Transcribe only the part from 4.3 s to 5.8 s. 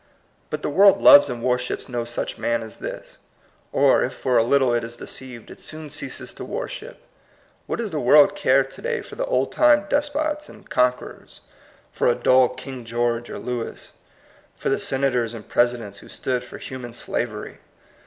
a little it is deceived, it